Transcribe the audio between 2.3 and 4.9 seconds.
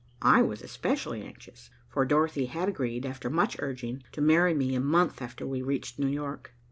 had agreed, after much urging, to marry me a